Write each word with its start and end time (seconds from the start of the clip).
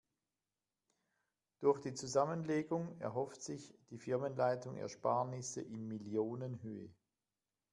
Durch 1.59 1.79
die 1.79 1.93
Zusammenlegung 1.93 2.99
erhofft 2.99 3.39
sich 3.43 3.71
die 3.91 3.99
Firmenleitung 3.99 4.75
Ersparnisse 4.77 5.61
in 5.61 5.87
Millionenhöhe. 5.87 6.89